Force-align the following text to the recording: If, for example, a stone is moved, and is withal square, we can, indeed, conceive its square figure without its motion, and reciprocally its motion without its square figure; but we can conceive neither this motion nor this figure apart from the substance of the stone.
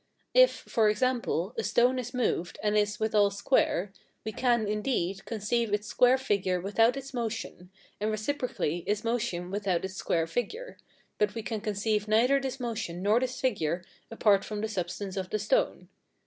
If, 0.33 0.51
for 0.51 0.89
example, 0.89 1.53
a 1.59 1.63
stone 1.63 1.99
is 1.99 2.11
moved, 2.11 2.57
and 2.63 2.75
is 2.75 2.99
withal 2.99 3.29
square, 3.29 3.93
we 4.25 4.31
can, 4.31 4.67
indeed, 4.67 5.25
conceive 5.25 5.71
its 5.75 5.85
square 5.85 6.17
figure 6.17 6.59
without 6.59 6.97
its 6.97 7.13
motion, 7.13 7.69
and 7.99 8.09
reciprocally 8.09 8.79
its 8.87 9.03
motion 9.03 9.51
without 9.51 9.85
its 9.85 9.93
square 9.93 10.25
figure; 10.25 10.79
but 11.19 11.35
we 11.35 11.43
can 11.43 11.61
conceive 11.61 12.07
neither 12.07 12.39
this 12.41 12.59
motion 12.59 13.03
nor 13.03 13.19
this 13.19 13.39
figure 13.39 13.83
apart 14.09 14.43
from 14.43 14.61
the 14.61 14.67
substance 14.67 15.17
of 15.17 15.29
the 15.29 15.37
stone. 15.37 15.87